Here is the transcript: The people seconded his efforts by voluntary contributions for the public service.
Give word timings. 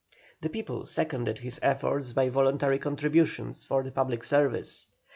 The 0.41 0.49
people 0.49 0.87
seconded 0.87 1.37
his 1.37 1.59
efforts 1.61 2.11
by 2.13 2.29
voluntary 2.29 2.79
contributions 2.79 3.65
for 3.65 3.83
the 3.83 3.91
public 3.91 4.23
service. 4.23 4.87